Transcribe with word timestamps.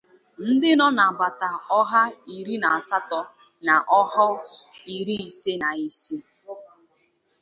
ndị 0.49 0.69
nọ 0.79 0.85
n'agbata 0.95 1.49
ahọ 1.77 2.01
iri 2.35 2.55
na 2.61 2.67
asatọ 2.77 3.21
na 3.65 3.73
ahọ 3.99 4.25
iri 4.95 5.15
ise 5.29 5.53
na 5.61 5.69
isii. 5.87 6.23